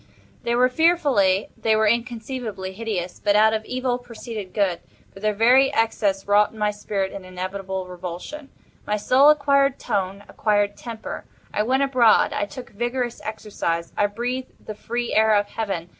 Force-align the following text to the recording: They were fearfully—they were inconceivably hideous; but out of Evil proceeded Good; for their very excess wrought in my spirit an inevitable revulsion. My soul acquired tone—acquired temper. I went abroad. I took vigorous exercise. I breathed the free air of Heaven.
They 0.41 0.55
were 0.55 0.67
fearfully—they 0.67 1.75
were 1.75 1.85
inconceivably 1.87 2.71
hideous; 2.73 3.19
but 3.23 3.35
out 3.35 3.53
of 3.53 3.63
Evil 3.65 3.99
proceeded 3.99 4.51
Good; 4.51 4.79
for 5.13 5.19
their 5.19 5.35
very 5.35 5.71
excess 5.75 6.27
wrought 6.27 6.51
in 6.53 6.57
my 6.57 6.71
spirit 6.71 7.11
an 7.11 7.23
inevitable 7.23 7.85
revulsion. 7.87 8.49
My 8.87 8.97
soul 8.97 9.29
acquired 9.29 9.77
tone—acquired 9.77 10.75
temper. 10.75 11.25
I 11.53 11.61
went 11.61 11.83
abroad. 11.83 12.33
I 12.33 12.45
took 12.47 12.71
vigorous 12.71 13.21
exercise. 13.23 13.93
I 13.95 14.07
breathed 14.07 14.65
the 14.65 14.73
free 14.73 15.13
air 15.13 15.35
of 15.35 15.45
Heaven. 15.49 15.89